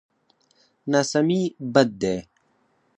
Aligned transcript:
ناسمي 0.91 1.41
بد 1.73 1.91
دی. 2.01 2.17